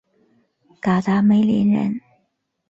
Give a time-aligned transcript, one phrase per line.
[0.81, 2.01] 嘎达梅林人。